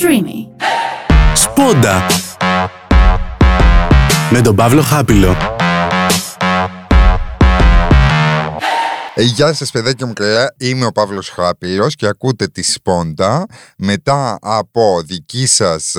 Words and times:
Streamy. 0.00 0.64
Σπόντα 1.34 2.06
με 4.30 4.40
τον 4.40 4.54
Παύλο 4.54 4.82
Χάπιλο. 4.82 5.55
Γεια 9.22 9.52
σας 9.52 9.70
παιδάκια 9.70 10.06
μου 10.06 10.12
καλά, 10.12 10.54
είμαι 10.58 10.86
ο 10.86 10.92
Παύλος 10.92 11.28
Χάπηλος 11.28 11.94
και 11.94 12.06
ακούτε 12.06 12.46
τη 12.46 12.62
Σπόντα. 12.62 13.46
Μετά 13.78 14.38
από 14.40 15.02
δική 15.04 15.46
σας 15.46 15.94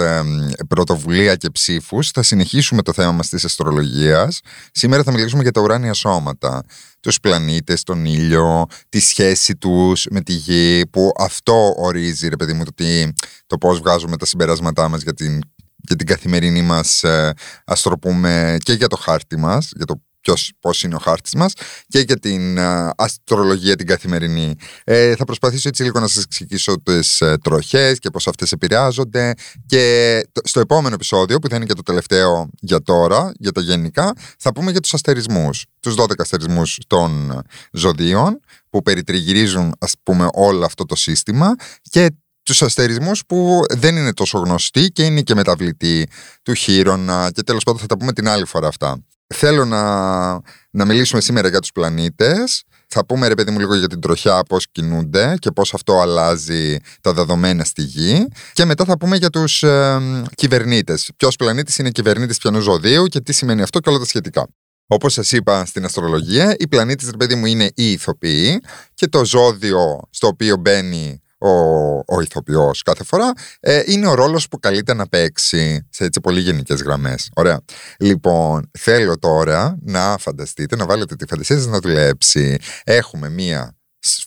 πρωτοβουλία 0.68 1.36
και 1.36 1.50
ψήφους 1.50 2.12
θα 2.12 2.24
συνεχίσουμε 2.24 2.82
το 2.82 2.94
θέμα 2.94 3.12
μας 3.12 3.30
της 3.30 3.46
αστρολογίας. 3.46 4.40
Σήμερα 4.72 5.04
θα 5.04 5.12
μιλήσουμε 5.12 5.42
για 5.42 5.52
τα 5.52 5.62
ουράνια 5.62 5.94
σώματα, 5.94 6.64
τους 7.00 7.20
πλανήτες, 7.20 7.84
τον 7.84 8.06
ήλιο, 8.06 8.66
τη 8.90 9.00
σχέση 9.00 9.56
τους 9.56 10.06
με 10.10 10.22
τη 10.22 10.34
γη 10.34 10.88
που 10.92 11.12
αυτό 11.18 11.74
ορίζει 11.78 12.28
ρε 12.28 12.36
παιδί 12.36 12.54
μου 12.54 12.64
το, 12.64 12.74
τι, 12.74 13.14
το 13.48 13.58
πώς 13.58 13.80
βγάζουμε 13.80 14.18
τα 14.18 14.26
συμπεράσματά 14.26 14.90
μας 14.90 15.02
για 15.02 15.14
την 15.14 15.42
για 15.88 15.96
την 15.96 16.08
καθημερινή 16.08 16.62
μας, 16.62 17.04
ε, 17.04 17.34
ας 17.66 17.82
το 17.82 17.98
πούμε, 17.98 18.58
και 18.60 18.74
για 18.74 18.88
το 18.88 18.96
χάρτη 18.96 19.38
μας, 19.38 19.72
για 19.76 19.86
το 19.86 20.02
ποιος, 20.28 20.52
πώς 20.60 20.84
είναι 20.84 20.96
ο 20.96 20.98
χάρτης 20.98 21.34
μας 21.34 21.54
και 21.88 22.00
για 22.00 22.20
την 22.20 22.60
α, 22.60 22.94
αστρολογία 22.98 23.76
την 23.76 23.88
καθημερινή. 23.88 24.56
Ε, 24.84 25.16
θα 25.16 25.26
προσπαθήσω 25.26 25.68
έτσι 25.68 25.84
λίγο 25.84 26.00
να 26.00 26.08
σας 26.08 26.24
εξηγήσω 26.24 26.82
τις 26.84 27.22
ε, 27.22 27.38
τροχές 27.44 28.00
και 28.00 28.10
πώς 28.10 28.28
αυτές 28.28 28.52
επηρεάζονται 28.52 29.34
και 29.66 30.22
στο 30.44 30.60
επόμενο 30.60 30.96
επεισόδιο 30.96 31.40
που 31.40 31.50
θα 31.50 31.56
είναι 31.56 31.66
και 31.66 31.74
το 31.74 31.82
τελευταίο 31.82 32.50
για 32.60 32.82
τώρα, 32.82 33.32
για 33.40 33.52
τα 33.52 33.62
γενικά, 33.62 34.14
θα 34.40 34.52
πούμε 34.52 34.72
για 34.72 34.80
τους 34.80 34.94
αστερισμούς, 34.94 35.66
τους 35.80 35.96
12 35.98 36.06
αστερισμούς 36.18 36.78
των 36.88 37.42
ζωδίων 37.72 38.40
που 38.70 38.82
περιτριγυρίζουν 38.82 39.74
ας 39.80 39.94
πούμε 40.04 40.28
όλο 40.34 40.66
αυτό 40.66 40.86
το 40.86 40.96
σύστημα 40.96 41.56
και 41.82 42.10
τους 42.44 42.62
αστερισμούς 42.62 43.26
που 43.26 43.62
δεν 43.70 43.96
είναι 43.96 44.14
τόσο 44.14 44.38
γνωστοί 44.38 44.88
και 44.88 45.04
είναι 45.04 45.22
και 45.22 45.36
μεταβλητοί 45.36 46.08
του 46.44 46.54
χείρονα 46.54 47.32
και 47.34 47.44
τέλος 47.44 47.64
πάντων 47.64 47.80
θα 47.82 47.86
τα 47.86 47.98
πούμε 47.98 48.14
την 48.14 48.28
άλλη 48.28 48.46
φορά 48.46 48.68
αυτά. 48.68 49.02
Θέλω 49.36 49.66
να, 49.66 50.32
να 50.70 50.86
μιλήσουμε 50.86 51.22
σήμερα 51.22 51.48
για 51.48 51.60
τους 51.60 51.72
πλανήτες. 51.72 52.64
Θα 52.88 53.06
πούμε 53.06 53.28
ρε 53.28 53.36
παιδί 53.36 53.52
μου 53.52 53.60
λίγο 53.60 53.76
για 53.76 53.88
την 53.88 54.00
τροχιά, 54.00 54.44
πώς 54.44 54.68
κινούνται 54.72 55.36
και 55.40 55.52
πώς 55.52 55.74
αυτό 55.74 56.00
αλλάζει 56.00 56.78
τα 57.02 57.14
δεδομένα 57.14 57.64
στη 57.64 57.82
γη. 57.82 58.28
Και 58.54 58.66
μετά 58.66 58.86
θα 58.86 58.98
πούμε 58.98 59.18
για 59.18 59.30
τους 59.30 59.64
ε, 59.64 60.00
κυβερνήτες. 60.36 61.12
Ποιος 61.18 61.36
πλανήτης 61.36 61.78
είναι 61.78 61.90
κυβερνήτης 61.90 62.38
πιανού 62.38 62.60
ζωδίου 62.60 63.06
και 63.06 63.22
τι 63.22 63.34
σημαίνει 63.34 63.62
αυτό 63.62 63.80
και 63.80 63.90
όλα 63.90 64.00
τα 64.00 64.06
σχετικά. 64.06 64.48
Όπως 64.88 65.14
σας 65.14 65.32
είπα 65.32 65.66
στην 65.66 65.86
αστρολογία, 65.86 66.56
οι 66.60 66.68
πλανήτες 66.68 67.10
ρε 67.10 67.18
παιδί 67.18 67.36
μου 67.36 67.46
είναι 67.46 67.72
οι 67.76 67.92
ηθοποιοί 67.92 68.62
και 68.94 69.08
το 69.08 69.26
ζώδιο 69.26 70.02
στο 70.10 70.28
οποίο 70.28 70.58
μπαίνει 70.58 71.22
ο, 71.38 71.50
ο 71.98 72.22
ηθοποιός 72.22 72.82
κάθε 72.82 73.04
φορά, 73.04 73.34
ε, 73.60 73.84
είναι 73.86 74.08
ο 74.08 74.14
ρόλος 74.14 74.48
που 74.48 74.60
καλείται 74.60 74.94
να 74.94 75.08
παίξει 75.08 75.88
σε 75.90 76.04
έτσι 76.04 76.22
πολύ 76.22 76.40
γενικές 76.40 76.82
γραμμές. 76.82 77.30
Ωραία. 77.36 77.60
Λοιπόν, 78.00 78.72
θέλω 78.80 79.18
τώρα 79.20 79.78
να 79.82 80.18
φανταστείτε, 80.18 80.76
να 80.76 80.86
βάλετε 80.86 81.16
τη 81.16 81.26
φαντασία 81.28 81.56
σας 81.58 81.66
να 81.66 81.80
δουλέψει. 81.80 82.58
Έχουμε 82.84 83.30
μία 83.30 83.78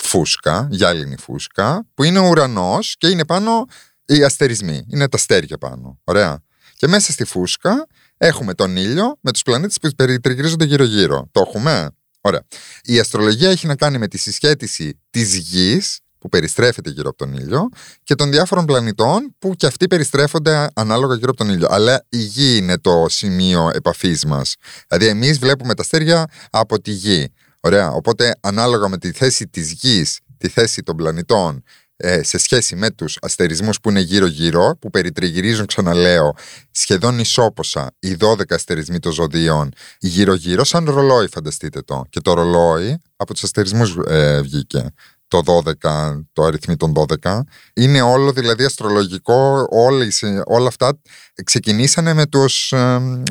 φούσκα, 0.03 0.69
γυάλινη 0.71 1.17
φούσκα, 1.17 1.87
που 1.95 2.05
είναι 2.05 2.19
ο 2.19 2.29
ουρανός 2.29 2.95
και 2.99 3.09
είναι 3.09 3.25
πάνω 3.25 3.65
οι 4.05 4.25
αστερισμοί. 4.25 4.85
Είναι 4.89 5.09
τα 5.09 5.17
αστέρια 5.17 5.59
πάνω. 5.59 6.01
Ωραία. 6.05 6.43
Και 6.77 6.87
μέσα 6.87 7.13
στη 7.13 7.25
φούσκα 7.25 7.87
έχουμε 8.17 8.55
τον 8.55 8.77
ήλιο 8.77 9.19
με 9.21 9.33
τους 9.33 9.43
πλανήτες 9.43 9.79
που 9.81 9.91
περιτριγυρίζονται 9.97 10.65
γύρω-γύρω. 10.65 11.29
Το 11.33 11.45
έχουμε; 11.47 11.89
Ωραία. 12.21 12.43
Η 12.83 12.99
αστρολογία 12.99 13.51
έχει 13.51 13.67
να 13.67 13.77
κάνει 13.77 13.99
με 13.99 14.09
τη 14.09 14.19
συσχέτιση 14.19 15.01
της 15.11 15.37
γης 15.37 15.99
που 16.21 16.29
περιστρέφεται 16.29 16.91
γύρω 16.91 17.09
από 17.09 17.19
τον 17.19 17.35
ήλιο 17.35 17.69
και 18.03 18.15
των 18.15 18.31
διάφορων 18.31 18.65
πλανητών 18.65 19.35
που 19.39 19.55
και 19.55 19.67
αυτοί 19.67 19.87
περιστρέφονται 19.87 20.69
ανάλογα 20.75 21.15
γύρω 21.15 21.31
από 21.31 21.45
τον 21.45 21.55
ήλιο. 21.55 21.67
Αλλά 21.71 22.05
η 22.09 22.19
γη 22.19 22.57
είναι 22.57 22.79
το 22.79 23.07
σημείο 23.09 23.71
επαφής 23.75 24.25
μας. 24.25 24.55
Δηλαδή, 24.89 25.07
εμείς 25.07 25.39
βλέπουμε 25.39 25.75
τα 25.75 25.83
αστέρια 25.83 26.27
από 26.51 26.81
τη 26.81 26.91
γη. 26.91 27.33
Ωραία. 27.61 27.91
Οπότε, 27.91 28.35
ανάλογα 28.41 28.89
με 28.89 28.99
τη 28.99 29.13
θέση 29.13 29.47
της 29.47 29.73
γης, 29.73 30.21
τη 30.39 30.49
θέση 30.49 30.83
των 30.83 30.97
πλανητών 30.97 31.63
ε, 32.03 32.23
σε 32.23 32.39
σχέση 32.39 32.77
με 32.77 32.91
τους 32.91 33.19
αστερισμούς 33.21 33.81
που 33.81 33.91
είναι 33.91 34.01
γύρω-γύρω, 34.01 34.77
που 34.81 34.91
περιτριγυρίζουν, 34.91 35.67
ξαναλέω, 35.67 36.35
σχεδόν 36.71 37.19
ισόποσα 37.19 37.91
οι 37.99 38.17
12 38.21 38.41
αστερισμοί 38.49 38.99
των 38.99 39.13
ζωδίων 39.13 39.73
γύρω-γύρω, 39.99 40.65
σαν 40.65 40.85
ρολόι 40.85 41.29
φανταστείτε 41.29 41.83
το. 41.83 42.05
Και 42.11 42.21
το 42.21 42.33
ρολόι 42.33 42.99
από 43.17 43.33
τους 43.33 43.43
αστερισμούς 43.43 43.97
ε, 44.07 44.41
βγήκε 44.41 44.93
το 45.31 45.63
12, 45.83 46.21
το 46.33 46.45
αριθμί 46.45 46.77
των 46.77 46.93
12. 47.23 47.41
Είναι 47.75 48.01
όλο 48.01 48.33
δηλαδή 48.33 48.65
αστρολογικό, 48.65 49.67
όλες, 49.71 50.23
όλα 50.45 50.69
αυτά 50.69 51.01
ξεκινήσανε 51.45 52.13
με 52.13 52.27
τους, 52.27 52.73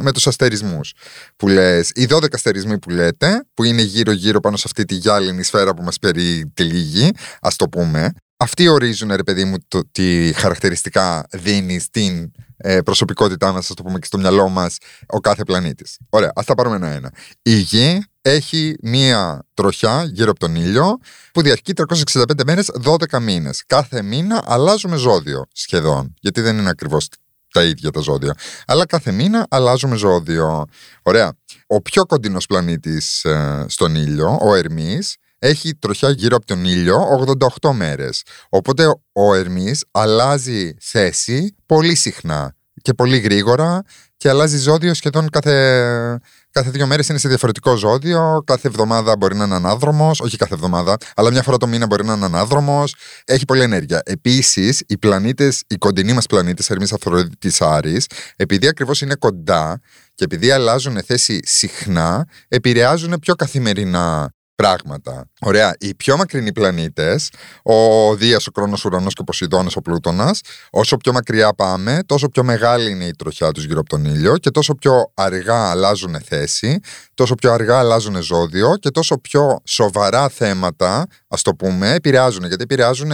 με 0.01 0.11
τους 0.13 0.27
αστερισμούς 0.27 0.93
που 1.35 1.47
λες. 1.47 1.91
Οι 1.95 2.07
12 2.09 2.33
αστερισμοί 2.33 2.79
που 2.79 2.89
λέτε, 2.89 3.45
που 3.53 3.63
είναι 3.63 3.81
γύρω-γύρω 3.81 4.39
πάνω 4.39 4.57
σε 4.57 4.63
αυτή 4.65 4.85
τη 4.85 4.95
γυάλινη 4.95 5.43
σφαίρα 5.43 5.73
που 5.73 5.83
μας 5.83 5.99
περιτυλίγει, 5.99 7.11
ας 7.41 7.55
το 7.55 7.69
πούμε, 7.69 8.11
αυτοί 8.37 8.67
ορίζουν, 8.67 9.15
ρε 9.15 9.23
παιδί 9.23 9.45
μου, 9.45 9.55
το, 9.67 9.81
τι 9.91 10.33
χαρακτηριστικά 10.33 11.27
δίνει 11.31 11.79
στην 11.79 12.31
ε, 12.57 12.81
προσωπικότητά 12.81 13.51
μας, 13.51 13.69
ας 13.69 13.75
το 13.75 13.83
πούμε 13.83 13.99
και 13.99 14.05
στο 14.05 14.17
μυαλό 14.17 14.49
μας, 14.49 14.77
ο 15.07 15.19
κάθε 15.19 15.43
πλανήτης. 15.43 15.97
Ωραία, 16.09 16.31
ας 16.35 16.45
τα 16.45 16.55
πάρουμε 16.55 16.75
ένα-ένα. 16.75 17.11
Η 17.41 17.55
Γη 17.55 18.03
έχει 18.21 18.75
μία 18.81 19.45
τροχιά 19.53 20.03
γύρω 20.03 20.29
από 20.29 20.39
τον 20.39 20.55
ήλιο 20.55 20.97
που 21.33 21.41
διαρκεί 21.41 21.73
365 22.05 22.23
μέρες, 22.45 22.71
12 22.83 23.19
μήνες. 23.19 23.63
Κάθε 23.65 24.01
μήνα 24.01 24.43
αλλάζουμε 24.45 24.95
ζώδιο 24.95 25.45
σχεδόν, 25.53 26.13
γιατί 26.19 26.41
δεν 26.41 26.57
είναι 26.57 26.69
ακριβώς 26.69 27.07
τα 27.53 27.63
ίδια 27.63 27.91
τα 27.91 27.99
ζώδια. 27.99 28.33
Αλλά 28.65 28.85
κάθε 28.85 29.11
μήνα 29.11 29.45
αλλάζουμε 29.49 29.95
ζώδιο. 29.95 30.65
Ωραία. 31.03 31.33
Ο 31.67 31.81
πιο 31.81 32.05
κοντινός 32.05 32.45
πλανήτης 32.45 33.23
ε, 33.23 33.65
στον 33.67 33.95
ήλιο, 33.95 34.37
ο 34.41 34.55
Ερμής, 34.55 35.15
έχει 35.39 35.75
τροχιά 35.75 36.09
γύρω 36.09 36.35
από 36.35 36.45
τον 36.45 36.65
ήλιο 36.65 37.25
88 37.61 37.71
μέρες. 37.71 38.23
Οπότε 38.49 38.95
ο 39.11 39.33
Ερμής 39.33 39.85
αλλάζει 39.91 40.73
θέση 40.79 41.55
πολύ 41.65 41.95
συχνά 41.95 42.55
και 42.81 42.93
πολύ 42.93 43.17
γρήγορα 43.17 43.81
και 44.17 44.29
αλλάζει 44.29 44.57
ζώδιο 44.57 44.93
σχεδόν 44.93 45.29
κάθε, 45.29 46.19
κάθε 46.51 46.69
δύο 46.69 46.87
μέρες 46.87 47.09
είναι 47.09 47.17
σε 47.17 47.27
διαφορετικό 47.27 47.75
ζώδιο. 47.75 48.43
Κάθε 48.45 48.67
εβδομάδα 48.67 49.17
μπορεί 49.17 49.35
να 49.35 49.43
είναι 49.43 49.55
ανάδρομος, 49.55 50.19
όχι 50.19 50.37
κάθε 50.37 50.53
εβδομάδα, 50.53 50.97
αλλά 51.15 51.31
μια 51.31 51.43
φορά 51.43 51.57
το 51.57 51.67
μήνα 51.67 51.85
μπορεί 51.85 52.05
να 52.05 52.13
είναι 52.13 52.25
ανάδρομος. 52.25 52.95
Έχει 53.25 53.45
πολλή 53.45 53.61
ενέργεια. 53.61 54.01
Επίσης, 54.05 54.83
οι 54.87 54.97
πλανήτες, 54.97 55.63
οι 55.67 55.75
κοντινοί 55.75 56.13
μας 56.13 56.25
πλανήτες, 56.25 56.69
Ερμή 56.69 56.85
Αφροδίτη 56.91 57.51
Άρη, 57.59 58.01
επειδή 58.35 58.67
ακριβώς 58.67 59.01
είναι 59.01 59.15
κοντά 59.15 59.79
και 60.15 60.23
επειδή 60.23 60.51
αλλάζουν 60.51 61.03
θέση 61.05 61.39
συχνά, 61.43 62.27
επηρεάζουν 62.47 63.19
πιο 63.19 63.35
καθημερινά 63.35 64.33
πράγματα. 64.61 65.29
Ωραία. 65.41 65.75
Οι 65.79 65.95
πιο 65.95 66.17
μακρινοί 66.17 66.51
πλανήτες, 66.51 67.29
ο 67.63 68.15
Δίας, 68.15 68.47
ο 68.47 68.51
Κρόνος, 68.51 68.85
ο 68.85 68.89
Ουρανός 68.91 69.13
και 69.13 69.21
ο 69.21 69.23
Ποσειδώνας, 69.23 69.75
ο 69.75 69.81
Πλούτονα, 69.81 70.35
όσο 70.69 70.97
πιο 70.97 71.13
μακριά 71.13 71.53
πάμε, 71.53 71.99
τόσο 72.05 72.29
πιο 72.29 72.43
μεγάλη 72.43 72.91
είναι 72.91 73.05
η 73.05 73.15
τροχιά 73.15 73.51
τους 73.51 73.63
γύρω 73.65 73.79
από 73.79 73.89
τον 73.89 74.05
ήλιο 74.05 74.37
και 74.37 74.49
τόσο 74.49 74.75
πιο 74.75 75.11
αργά 75.13 75.69
αλλάζουν 75.69 76.21
θέση, 76.25 76.79
τόσο 77.13 77.35
πιο 77.35 77.51
αργά 77.51 77.79
αλλάζουν 77.79 78.21
ζώδιο 78.21 78.75
και 78.79 78.89
τόσο 78.89 79.17
πιο 79.17 79.61
σοβαρά 79.65 80.29
θέματα, 80.29 81.05
ας 81.27 81.41
το 81.41 81.55
πούμε, 81.55 81.93
επηρεάζουν. 81.93 82.45
Γιατί 82.45 82.63
επηρεάζουν 82.63 83.11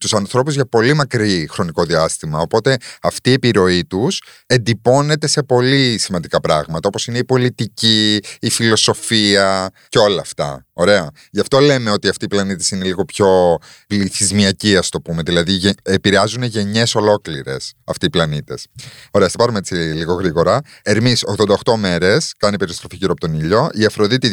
τους 0.00 0.14
ανθρώπους 0.14 0.54
για 0.54 0.66
πολύ 0.66 0.94
μακρύ 0.94 1.48
χρονικό 1.50 1.84
διάστημα. 1.84 2.38
Οπότε 2.38 2.76
αυτή 3.02 3.30
η 3.30 3.32
επιρροή 3.32 3.84
τους 3.84 4.22
εντυπώνεται 4.46 5.26
σε 5.26 5.42
πολύ 5.42 5.98
σημαντικά 5.98 6.40
πράγματα, 6.40 6.88
όπως 6.88 7.06
είναι 7.06 7.18
η 7.18 7.24
πολιτική, 7.24 8.20
η 8.40 8.50
φιλοσοφία 8.50 9.70
και 9.88 9.98
όλα 9.98 10.20
αυτά. 10.20 10.64
Ωραία. 10.80 11.10
Γι' 11.30 11.40
αυτό 11.40 11.58
λέμε 11.58 11.90
ότι 11.90 12.08
αυτοί 12.08 12.24
οι 12.24 12.28
πλανήτε 12.28 12.64
είναι 12.72 12.84
λίγο 12.84 13.04
πιο 13.04 13.58
πληθυσμιακοί, 13.86 14.76
ας 14.76 14.88
το 14.88 15.00
πούμε. 15.00 15.22
Δηλαδή 15.22 15.72
επηρεάζουν 15.82 16.42
γενιές 16.42 16.94
ολόκληρες 16.94 17.74
αυτοί 17.84 18.06
οι 18.06 18.10
πλανήτες. 18.10 18.66
Ωραία, 19.10 19.28
θα 19.28 19.36
πάρουμε 19.36 19.58
έτσι 19.58 19.74
λίγο 19.74 20.14
γρήγορα. 20.14 20.60
Ερμής 20.82 21.24
88 21.64 21.76
μέρες 21.76 22.34
κάνει 22.36 22.56
περιστροφή 22.56 22.96
γύρω 22.96 23.12
από 23.12 23.20
τον 23.20 23.34
ήλιο. 23.40 23.68
Η 23.72 23.84
Αφροδίτη 23.84 24.28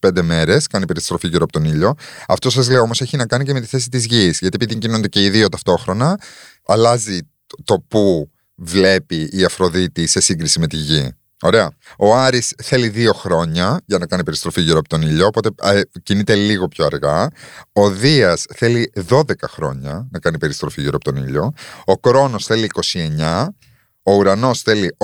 225 0.00 0.22
μέρες 0.22 0.66
κάνει 0.66 0.86
περιστροφή 0.86 1.28
γύρω 1.28 1.44
από 1.44 1.52
τον 1.52 1.64
ήλιο. 1.64 1.94
Αυτό 2.28 2.50
σας 2.50 2.68
λέω 2.68 2.80
όμως 2.80 3.00
έχει 3.00 3.16
να 3.16 3.26
κάνει 3.26 3.44
και 3.44 3.52
με 3.52 3.60
τη 3.60 3.66
θέση 3.66 3.88
της 3.88 4.04
γης. 4.04 4.38
Γιατί 4.38 4.56
επειδή 4.60 4.78
κινούνται 4.78 5.08
και 5.08 5.24
οι 5.24 5.30
δύο 5.30 5.48
ταυτόχρονα, 5.48 6.20
αλλάζει 6.66 7.18
το 7.64 7.84
που 7.88 8.30
βλέπει 8.54 9.28
η 9.32 9.44
Αφροδίτη 9.44 10.06
σε 10.06 10.20
σύγκριση 10.20 10.58
με 10.58 10.66
τη 10.66 10.76
γη. 10.76 11.14
Ωραία. 11.44 11.70
Ο 11.98 12.16
Άρης 12.16 12.54
θέλει 12.62 12.88
δύο 12.88 13.12
χρόνια 13.12 13.80
για 13.86 13.98
να 13.98 14.06
κάνει 14.06 14.24
περιστροφή 14.24 14.60
γύρω 14.60 14.78
από 14.78 14.88
τον 14.88 15.02
ήλιο, 15.02 15.26
οπότε 15.26 15.50
κινείται 16.02 16.34
λίγο 16.34 16.68
πιο 16.68 16.84
αργά. 16.84 17.28
Ο 17.72 17.90
Δίας 17.90 18.44
θέλει 18.54 18.92
12 19.08 19.22
χρόνια 19.48 20.08
να 20.10 20.18
κάνει 20.18 20.38
περιστροφή 20.38 20.80
γύρω 20.80 20.96
από 20.96 21.04
τον 21.04 21.16
ήλιο. 21.26 21.52
Ο 21.84 21.98
Κρόνος 21.98 22.46
θέλει 22.46 22.70
29. 22.82 23.48
Ο 24.02 24.12
ουρανός 24.12 24.62
θέλει 24.62 24.96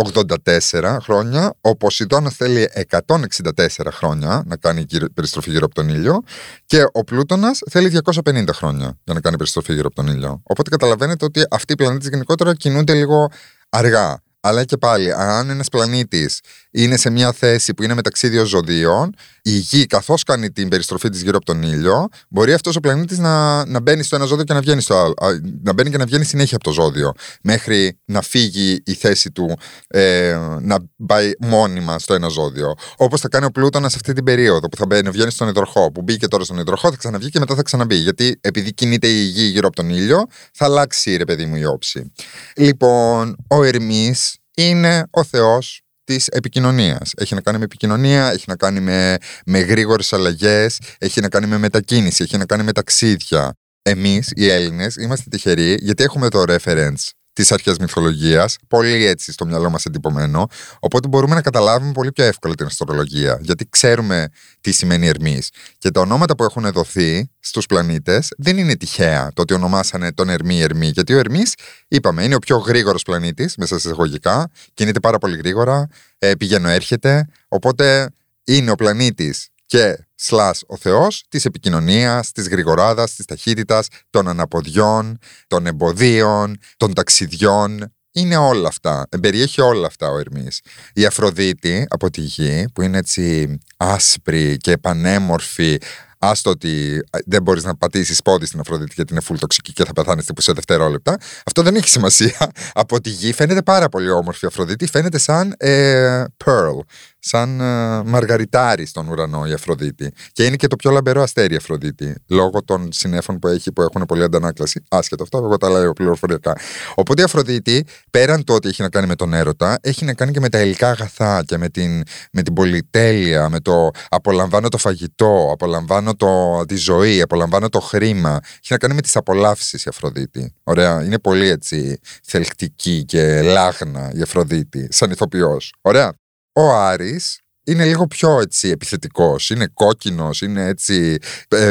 84 0.71 0.97
χρόνια, 1.03 1.55
ο 1.61 1.77
Ποσειδώνας 1.77 2.35
θέλει 2.35 2.69
164 2.91 3.91
χρόνια 3.91 4.43
να 4.47 4.57
κάνει 4.57 4.87
περιστροφή 5.15 5.51
γύρω 5.51 5.65
από 5.65 5.75
τον 5.75 5.89
ήλιο 5.89 6.23
και 6.67 6.85
ο 6.93 7.05
Πλούτονας 7.05 7.61
θέλει 7.71 8.01
250 8.25 8.45
χρόνια 8.53 8.99
για 9.05 9.15
να 9.15 9.21
κάνει 9.21 9.37
περιστροφή 9.37 9.73
γύρω 9.73 9.87
από 9.87 9.95
τον 9.95 10.07
ήλιο. 10.07 10.43
Οπότε 10.43 10.71
καταλαβαίνετε 10.71 11.25
ότι 11.25 11.43
αυτοί 11.51 11.73
οι 11.73 11.77
πλανήτες 11.77 12.09
γενικότερα 12.09 12.55
κινούνται 12.55 12.95
λίγο 12.95 13.31
αργά. 13.69 14.23
Αλλά 14.41 14.65
και 14.65 14.77
πάλι, 14.77 15.13
αν 15.13 15.51
ένας 15.51 15.69
πλανήτης 15.69 16.41
είναι 16.71 16.97
σε 16.97 17.11
μια 17.11 17.33
θέση 17.33 17.75
που 17.75 17.83
είναι 17.83 17.95
μεταξύ 17.95 18.29
δύο 18.29 18.45
ζωδίων, 18.45 19.15
η 19.43 19.51
Γη, 19.51 19.87
καθώς 19.87 20.23
κάνει 20.23 20.51
την 20.51 20.69
περιστροφή 20.69 21.09
της 21.09 21.23
γύρω 21.23 21.37
από 21.37 21.45
τον 21.45 21.63
ήλιο, 21.63 22.09
μπορεί 22.29 22.53
αυτός 22.53 22.77
ο 22.77 22.81
πλανήτης 22.81 23.19
να, 23.19 23.65
να 23.67 23.81
μπαίνει 23.81 24.03
στο 24.03 24.17
ένα 24.17 24.25
ζώδιο 24.25 24.45
και 24.45 24.53
να 24.53 24.61
βγαίνει 24.61 24.81
στο 24.81 24.95
άλλο. 24.95 25.15
Να 25.63 25.73
μπαίνει 25.73 25.91
και 25.91 25.97
να 25.97 26.05
βγαίνει 26.05 26.25
συνέχεια 26.25 26.57
από 26.57 26.65
το 26.65 26.73
ζώδιο. 26.73 27.13
Μέχρι 27.43 27.99
να 28.05 28.23
φύγει 28.23 28.83
η 28.85 28.95
θέση 28.95 29.31
του 29.31 29.59
ε, 29.89 30.39
να 30.61 30.77
πάει 31.07 31.31
μόνιμα 31.39 31.99
στο 31.99 32.15
ένα 32.15 32.29
ζώδιο. 32.29 32.75
Όπως 32.97 33.21
θα 33.21 33.29
κάνει 33.29 33.45
ο 33.45 33.51
Πλούτονα 33.51 33.89
σε 33.89 33.97
αυτή 33.97 34.13
την 34.13 34.25
περίοδο 34.25 34.69
που 34.69 34.77
θα 34.77 34.87
μπαίνει, 34.87 35.11
βγαίνει 35.11 35.31
στον 35.31 35.49
υδροχό. 35.49 35.93
Που 35.93 36.03
μπήκε 36.03 36.29
τώρα 36.29 36.45
στον 36.45 36.59
υδροχό, 36.59 36.91
θα 36.91 36.97
ξαναβγεί 36.97 37.29
και 37.29 37.39
μετά 37.39 37.55
θα 37.55 37.63
ξαναμπεί. 37.63 37.95
Γιατί 37.95 38.39
επειδή 38.41 38.73
κινείται 38.73 39.07
η 39.07 39.23
Γη 39.23 39.45
γύρω 39.45 39.67
από 39.67 39.77
τον 39.77 39.91
ήλιο, 39.91 40.27
θα 40.53 40.65
αλλάξει 40.65 41.17
ρε 41.17 41.25
παιδί 41.25 41.47
μου 41.47 41.57
η 41.57 41.65
όψη. 41.65 42.13
Λοιπόν, 42.57 43.37
ο 43.49 43.63
Ερμής 43.63 44.30
είναι 44.57 45.07
ο 45.11 45.25
Θεός 45.25 45.83
της 46.05 46.27
επικοινωνίας. 46.27 47.13
Έχει 47.17 47.35
να 47.35 47.41
κάνει 47.41 47.59
με 47.59 47.65
επικοινωνία, 47.65 48.31
έχει 48.33 48.45
να 48.47 48.57
κάνει 48.57 48.81
με, 48.81 49.17
με 49.47 49.59
γρήγορες 49.59 50.13
αλλαγές, 50.13 50.79
έχει 50.99 51.21
να 51.21 51.29
κάνει 51.29 51.47
με 51.47 51.59
μετακίνηση, 51.59 52.23
έχει 52.23 52.37
να 52.37 52.47
κάνει 52.47 52.63
με 52.63 52.73
ταξίδια. 52.73 53.55
Εμείς 53.83 54.31
οι 54.35 54.49
Έλληνες 54.49 54.97
είμαστε 54.97 55.31
τυχεροί 55.31 55.77
γιατί 55.81 56.03
έχουμε 56.03 56.29
το 56.29 56.43
reference 56.49 57.11
της 57.33 57.53
αρχαίας 57.53 57.77
μυθολογίας, 57.77 58.57
πολύ 58.69 59.05
έτσι 59.05 59.33
στο 59.33 59.47
μυαλό 59.47 59.71
μας 59.71 59.85
εντυπωμένο. 59.85 60.47
Οπότε 60.79 61.09
μπορούμε 61.09 61.35
να 61.35 61.43
καταλάβουμε 61.43 61.93
πολύ 61.93 62.13
πιο 62.13 62.25
εύκολα 62.25 62.55
την 62.55 62.67
αστρολογία, 62.67 63.39
γιατί 63.43 63.67
ξέρουμε 63.71 64.29
τι 64.61 64.73
σημαίνει 64.73 65.07
Ερμής. 65.07 65.51
Και 65.79 65.91
τα 65.91 66.01
ονόματα 66.01 66.35
που 66.35 66.45
έχουν 66.45 66.73
δοθεί 66.73 67.31
στους 67.41 67.67
πλανήτες 67.67 68.29
δεν 68.39 68.59
είναι 68.59 68.77
τυχαία 68.77 69.31
το 69.35 69.43
ότι 69.43 69.55
ονομάσανε 69.55 70.13
τον 70.13 70.29
Ερμή 70.29 70.61
Ερμή, 70.61 70.87
γιατί 70.87 71.15
ο 71.15 71.19
Ερμής, 71.19 71.55
είπαμε, 71.89 72.25
είναι 72.25 72.35
ο 72.35 72.39
πιο 72.39 72.57
γρήγορος 72.57 73.03
πλανήτης, 73.03 73.57
μέσα 73.57 73.79
σε 73.79 73.89
εισαγωγικά, 73.89 74.51
κινείται 74.75 75.01
πάρα 75.01 75.19
πολύ 75.19 75.37
γρήγορα, 75.37 75.89
ε, 76.19 76.35
πηγαίνω 76.35 76.69
έρχεται. 76.69 77.29
Οπότε 77.49 78.11
είναι 78.45 78.71
ο 78.71 78.75
πλανήτης 78.75 79.49
και 79.67 80.07
σλάς 80.23 80.63
ο 80.67 80.77
Θεός 80.77 81.25
της 81.29 81.45
επικοινωνίας, 81.45 82.33
της 82.33 82.49
γρηγοράδας, 82.49 83.15
της 83.15 83.25
ταχύτητας, 83.25 83.87
των 84.11 84.29
αναποδιών, 84.29 85.19
των 85.47 85.67
εμποδίων, 85.67 86.59
των 86.77 86.95
ταξιδιών. 86.95 87.95
Είναι 88.13 88.37
όλα 88.37 88.69
αυτά. 88.69 89.07
Περιέχει 89.21 89.61
όλα 89.61 89.87
αυτά 89.87 90.11
ο 90.11 90.19
Ερμής. 90.19 90.61
Η 90.93 91.05
Αφροδίτη 91.05 91.87
από 91.91 92.11
τη 92.11 92.21
γη 92.21 92.65
που 92.75 92.83
είναι 92.83 92.99
έτσι 92.99 93.59
άσπρη 93.77 94.57
και 94.57 94.79
πανέμορφη 94.79 95.79
Άστο 96.23 96.51
ότι 96.51 97.01
δεν 97.27 97.43
μπορείς 97.43 97.65
να 97.65 97.77
πατήσεις 97.77 98.23
πόδι 98.23 98.47
στην 98.47 98.61
Αφροδίτη 98.61 98.93
γιατί 98.95 99.13
είναι 99.13 99.23
full 99.29 99.37
τοξική 99.39 99.73
και 99.73 99.85
θα 99.85 99.93
πεθάνεις 99.93 100.25
τύπου 100.25 100.41
σε 100.41 100.53
δευτερόλεπτα. 100.53 101.17
Αυτό 101.45 101.63
δεν 101.63 101.77
έχει 101.77 101.89
σημασία. 101.89 102.51
Από 102.73 103.01
τη 103.01 103.11
γη 103.11 103.33
φαίνεται 103.33 103.63
πάρα 103.63 103.89
πολύ 103.89 104.11
όμορφη 104.11 104.45
η 104.45 104.49
Αφροδίτη. 104.49 104.87
Φαίνεται 104.87 105.19
σαν 105.19 105.55
ε, 105.57 106.25
pearl, 106.45 106.79
σαν 107.21 107.61
ε, 107.61 108.03
μαργαριτάρι 108.03 108.87
στον 108.87 109.09
ουρανό 109.09 109.47
η 109.47 109.53
Αφροδίτη. 109.53 110.13
Και 110.33 110.45
είναι 110.45 110.57
και 110.57 110.67
το 110.67 110.77
πιο 110.77 110.91
λαμπερό 110.91 111.23
αστέρι 111.23 111.55
η 111.55 111.57
Αφροδίτη, 111.57 112.15
λόγω 112.29 112.63
των 112.65 112.93
συνέφων 112.93 113.39
που 113.39 113.49
έχει 113.49 113.73
που 113.73 113.83
έχουν 113.83 114.05
πολύ 114.07 114.23
αντανάκλαση. 114.23 114.83
Άσχετο 114.89 115.23
αυτό, 115.23 115.39
εγώ 115.39 115.57
τα 115.57 115.71
λέω 115.71 115.93
πληροφοριακά. 115.93 116.57
Οπότε 116.95 117.21
η 117.21 117.25
Αφροδίτη, 117.25 117.87
πέραν 118.11 118.45
το 118.45 118.55
ότι 118.55 118.69
έχει 118.69 118.83
να 118.83 118.89
κάνει 118.89 119.07
με 119.07 119.15
τον 119.15 119.35
έρωτα, 119.35 119.79
έχει 119.81 120.05
να 120.05 120.15
κάνει 120.15 120.33
και 120.33 120.41
με 120.41 120.49
τα 120.49 120.61
υλικά 120.61 120.91
αγαθά 120.91 121.43
και 121.47 121.59
με 121.59 121.69
την, 121.69 122.03
με 122.33 122.43
την 122.43 122.55
πολυτέλεια, 122.55 123.49
με 123.49 123.61
το 123.61 123.91
απολαμβάνω 124.09 124.69
το 124.69 124.79
φαγητό, 124.79 125.51
απολαμβάνω 125.53 126.15
το, 126.15 126.65
τη 126.69 126.77
ζωή, 126.77 127.21
απολαμβάνω 127.21 127.69
το 127.69 127.81
χρήμα. 127.81 128.41
Έχει 128.43 128.73
να 128.73 128.79
κάνει 128.79 128.95
με 128.95 129.01
τις 129.01 129.17
απολαύσεις 129.17 129.85
η 129.85 129.89
Αφροδίτη. 129.89 130.55
Ωραία. 130.63 131.05
Είναι 131.05 131.19
πολύ 131.19 131.49
έτσι 131.49 131.99
θελκτική 132.23 133.05
και 133.05 133.43
λάχνα 133.43 134.11
η 134.15 134.21
Αφροδίτη, 134.23 134.89
σαν 134.91 135.11
ηθοποιός. 135.11 135.75
Ωραία. 135.81 136.13
Ο 136.53 136.73
Άρης 136.75 137.41
είναι 137.65 137.85
λίγο 137.85 138.07
πιο 138.07 138.41
έτσι 138.41 138.69
επιθετικός, 138.69 139.51
είναι 139.51 139.67
κόκκινος, 139.75 140.41
είναι 140.41 140.65
έτσι, 140.65 141.19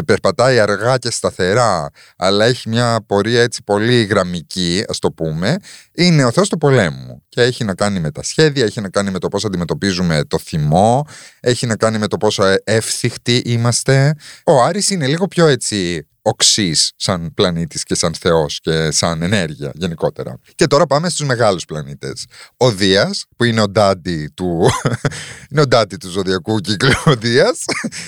περπατάει 0.06 0.60
αργά 0.60 0.98
και 0.98 1.12
σταθερά, 1.12 1.90
αλλά 2.18 2.46
έχει 2.46 2.70
μια 2.70 3.00
πορεία 3.06 3.42
έτσι 3.42 3.64
πολύ 3.64 4.04
γραμμική, 4.04 4.84
ας 4.88 5.00
το 5.00 5.12
πούμε, 5.12 5.58
είναι 5.94 6.24
ο 6.24 6.32
θεός 6.32 6.50
του 6.50 6.58
πολέμου 6.58 7.24
και 7.30 7.42
έχει 7.42 7.64
να 7.64 7.76
κάνει 7.76 8.00
με 8.00 8.12
τα 8.12 8.24
σχέδια, 8.24 8.66
έχει 8.66 8.82
να 8.82 8.90
κάνει 8.90 9.12
με 9.12 9.20
το 9.20 9.28
πώς 9.28 9.46
αντιμετωπίζουμε 9.46 10.24
το 10.24 10.40
θυμό, 10.40 11.06
έχει 11.40 11.66
να 11.66 11.76
κάνει 11.76 11.98
με 11.98 12.08
το 12.08 12.18
πόσο 12.18 12.44
εύθυχτοι 12.64 13.38
είμαστε. 13.46 14.14
Ο 14.46 14.64
Άρης 14.64 14.90
είναι 14.90 15.08
λίγο 15.08 15.28
πιο 15.28 15.48
έτσι 15.48 16.08
οξύς 16.30 16.92
σαν 16.96 17.34
πλανήτης 17.34 17.84
και 17.84 17.96
σαν 17.96 18.14
Θεός 18.14 18.60
και 18.62 18.92
σαν 18.92 19.22
ενέργεια 19.22 19.72
γενικότερα. 19.76 20.40
Και 20.56 20.68
τώρα 20.68 20.86
πάμε 20.86 21.10
στους 21.10 21.28
μεγάλους 21.28 21.66
πλανήτες. 21.66 22.26
Ο 22.58 22.72
Δίας, 22.72 23.26
που 23.36 23.44
είναι 23.44 23.62
ο 23.62 23.70
ντάντι 23.70 24.32
του, 24.34 24.70
είναι 25.52 25.62
ο 25.62 25.68
ντάντι 25.68 25.96
του 25.96 26.10
ζωδιακού 26.10 26.60
κύκλου 26.60 26.92
ο 27.06 27.16
Δίας. 27.16 27.66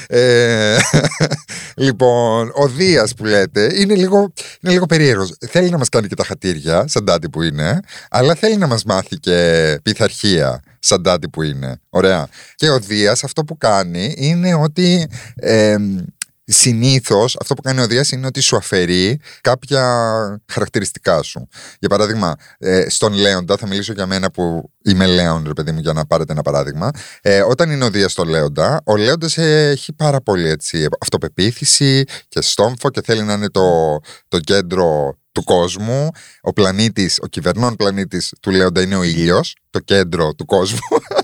Ε, 0.08 0.78
λοιπόν, 1.86 2.52
ο 2.56 2.68
Δίας 2.68 3.14
που 3.14 3.26
λέτε 3.26 3.70
είναι 3.76 3.96
λίγο, 3.96 4.34
είναι 4.62 4.74
λίγο 4.74 4.86
περίεργος. 4.86 5.34
Θέλει 5.50 5.70
να 5.70 5.78
μας 5.78 5.90
κάνει 5.90 6.08
και 6.08 6.16
τα 6.16 6.24
χατήρια, 6.24 6.88
σαν 6.88 7.04
ντάντι 7.04 7.30
που 7.30 7.42
είναι, 7.42 7.80
αλλά 8.10 8.36
θέλει 8.36 8.58
να 8.58 8.68
μας 8.68 8.84
μάθει 8.84 9.18
και 9.18 9.80
πειθαρχία 9.84 10.62
σαν 10.80 11.02
ντάντι 11.02 11.30
που 11.30 11.42
είναι. 11.42 11.80
Ωραία. 11.90 12.28
Και 12.56 12.70
ο 12.70 12.80
Δίας 12.80 13.24
αυτό 13.24 13.44
που 13.44 13.58
κάνει 13.58 14.14
είναι 14.18 14.54
ότι 14.54 15.08
ε, 15.36 15.76
Συνήθως 16.44 17.38
αυτό 17.42 17.54
που 17.54 17.62
κάνει 17.62 17.82
ο 17.82 17.88
Δίας 17.88 18.12
είναι 18.12 18.26
ότι 18.26 18.40
σου 18.42 18.56
αφαιρεί 18.56 19.20
κάποια 19.42 19.84
χαρακτηριστικά 20.52 21.22
σου. 21.22 21.48
Για 21.80 21.90
παράδειγμα, 21.90 22.36
ε, 22.58 22.90
στον 22.90 23.14
Λέοντα, 23.14 23.58
θα 23.58 23.68
μιλήσω 23.68 23.94
για 23.94 24.06
μένα 24.06 24.32
που 24.32 24.72
είμαι 24.84 25.06
Λέον, 25.06 25.44
ρε 25.48 25.54
παιδί 25.54 25.72
μου, 25.72 25.80
για 25.80 25.94
να 25.94 26.06
πάρετε 26.06 26.32
ένα 26.32 26.42
παράδειγμα. 26.42 26.92
Ε, 27.22 27.42
όταν 27.42 27.72
είναι 27.72 27.86
ο 27.86 27.90
Δίας 27.90 28.12
στο 28.12 28.24
Λέοντα, 28.24 28.82
ο 28.86 28.96
Λέοντας 28.96 29.38
έχει 29.38 29.94
πάρα 29.94 30.22
πολύ 30.22 30.48
έτσι, 30.48 30.88
αυτοπεποίθηση 31.00 32.04
και 32.28 32.42
στόμφο 32.42 32.90
και 32.90 33.02
θέλει 33.02 33.24
να 33.24 33.34
είναι 33.34 33.50
το, 33.50 33.98
το 34.28 34.40
κέντρο 34.40 35.16
του 35.32 35.44
κόσμου. 35.44 36.10
Ο 36.42 36.54
πλανήτης, 36.54 37.20
ο 37.22 37.28
κυβερνών 37.28 37.76
πλανήτης 37.76 38.34
του 38.42 38.50
Λέοντα 38.52 38.82
είναι 38.82 38.96
ο 38.96 39.04
ήλιος, 39.04 39.56
το 39.70 39.80
κέντρο 39.80 40.34
του 40.34 40.46
κόσμου. 40.46 40.80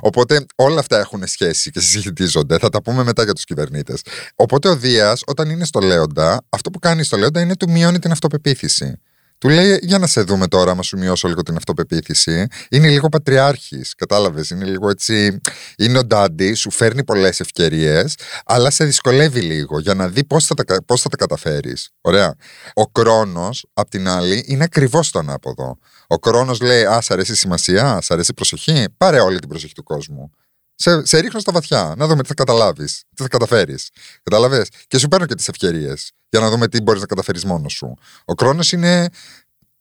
Οπότε 0.00 0.46
όλα 0.54 0.80
αυτά 0.80 0.98
έχουν 0.98 1.26
σχέση 1.26 1.70
και 1.70 1.80
συσχετίζονται. 1.80 2.58
Θα 2.58 2.68
τα 2.68 2.82
πούμε 2.82 3.04
μετά 3.04 3.24
για 3.24 3.32
τους 3.32 3.44
κυβερνήτες. 3.44 4.02
Οπότε 4.34 4.68
ο 4.68 4.76
Δίας, 4.76 5.22
όταν 5.26 5.50
είναι 5.50 5.64
στο 5.64 5.80
Λέοντα, 5.80 6.44
αυτό 6.48 6.70
που 6.70 6.78
κάνει 6.78 7.02
στο 7.02 7.16
Λέοντα 7.16 7.40
είναι 7.40 7.56
του 7.56 7.70
μειώνει 7.70 7.98
την 7.98 8.10
αυτοπεποίθηση. 8.10 9.00
Του 9.44 9.50
λέει: 9.50 9.78
Για 9.82 9.98
να 9.98 10.06
σε 10.06 10.20
δούμε 10.20 10.46
τώρα, 10.48 10.70
άμα 10.70 10.82
σου 10.82 10.98
μειώσω 10.98 11.28
λίγο 11.28 11.42
την 11.42 11.56
αυτοπεποίθηση. 11.56 12.46
Είναι 12.70 12.88
λίγο 12.88 13.08
πατριάρχης, 13.08 13.94
κατάλαβες; 13.94 14.50
Είναι 14.50 14.64
λίγο 14.64 14.90
έτσι. 14.90 15.40
Είναι 15.76 15.98
ο 15.98 16.04
ντάντι, 16.04 16.54
σου 16.54 16.70
φέρνει 16.70 17.04
πολλές 17.04 17.40
ευκαιρίες, 17.40 18.14
αλλά 18.44 18.70
σε 18.70 18.84
δυσκολεύει 18.84 19.40
λίγο 19.40 19.78
για 19.80 19.94
να 19.94 20.08
δει 20.08 20.24
πώς 20.24 20.46
θα, 20.46 20.54
τα, 20.54 20.84
πώς 20.86 21.00
θα 21.00 21.08
τα 21.08 21.16
καταφέρεις. 21.16 21.90
Ωραία. 22.00 22.34
Ο 22.74 23.00
χρόνο, 23.00 23.50
απ' 23.72 23.88
την 23.88 24.08
άλλη, 24.08 24.44
είναι 24.46 24.64
ακριβώς 24.64 25.10
το 25.10 25.18
ανάποδο. 25.18 25.78
Ο 26.06 26.16
χρόνο 26.26 26.56
λέει: 26.62 26.84
Α, 26.84 27.00
σ' 27.00 27.10
αρέσει 27.10 27.32
η 27.32 27.36
σημασία, 27.36 28.00
σ' 28.00 28.10
αρέσει 28.10 28.30
η 28.30 28.34
προσοχή; 28.34 28.84
Πάρε 28.96 29.20
όλη 29.20 29.38
την 29.38 29.48
προσοχή 29.48 29.74
του 29.74 29.82
κόσμου. 29.82 30.30
Σε, 30.74 31.06
σε 31.06 31.18
ρίχνω 31.18 31.40
στα 31.40 31.52
βαθιά, 31.52 31.94
να 31.96 32.06
δούμε 32.06 32.22
τι 32.22 32.28
θα 32.28 32.34
καταλάβεις, 32.34 33.02
τι 33.14 33.22
θα 33.22 33.28
καταφέρεις. 33.28 33.88
Κατάλαβες; 34.22 34.68
Και 34.88 34.98
σου 34.98 35.08
παίρνω 35.08 35.26
και 35.26 35.34
τις 35.34 35.48
ευκαιρίες 35.48 36.12
για 36.28 36.40
να 36.40 36.50
δούμε 36.50 36.68
τι 36.68 36.80
μπορείς 36.80 37.00
να 37.00 37.06
καταφέρεις 37.06 37.44
μόνος 37.44 37.72
σου. 37.72 37.94
Ο 38.24 38.34
χρόνο 38.38 38.64
είναι. 38.72 39.08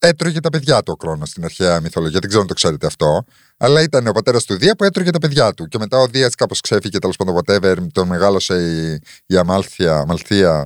Έτρωγε 0.05 0.39
τα 0.39 0.49
παιδιά 0.49 0.83
του 0.83 0.93
ο 0.95 1.05
χρόνο 1.05 1.25
στην 1.25 1.43
αρχαία 1.43 1.79
μυθολογία. 1.81 2.19
Δεν 2.19 2.27
ξέρω 2.27 2.41
αν 2.41 2.47
το 2.47 2.53
ξέρετε 2.53 2.87
αυτό. 2.87 3.23
Αλλά 3.57 3.81
ήταν 3.81 4.07
ο 4.07 4.11
πατέρας 4.11 4.43
του 4.45 4.57
Δία 4.57 4.75
που 4.75 4.83
έτρωγε 4.83 5.09
τα 5.09 5.19
παιδιά 5.19 5.53
του. 5.53 5.67
Και 5.67 5.77
μετά 5.77 5.97
ο 5.97 6.07
Δίας 6.07 6.35
κάπως 6.35 6.61
ξέφυγε, 6.61 6.99
τέλος 6.99 7.15
πάντων, 7.15 7.39
whatever, 7.39 7.75
τον 7.91 8.07
μεγάλωσε 8.07 8.53
η, 8.55 9.01
η 9.25 9.37
Αμάλθια, 9.37 9.97
Αμαλθία 9.97 10.65